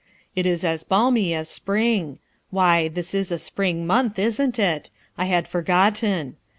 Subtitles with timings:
[0.35, 2.17] It is as balmy as spring,
[2.49, 4.89] "Why, this is a spring month, isn't it?
[5.15, 6.37] I had forgotten.